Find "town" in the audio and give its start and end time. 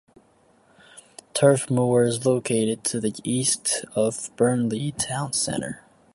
4.93-5.31